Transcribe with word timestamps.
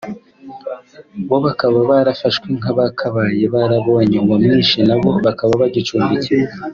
bo 1.27 1.37
bakaba 1.45 1.77
barafashwe 1.89 2.47
nk’abakabaye 2.57 3.43
barabonye 3.53 4.17
uwamwishe 4.23 4.79
na 4.87 4.95
bo 5.01 5.09
bakaba 5.25 5.53
bagicumbikiwe 5.61 6.45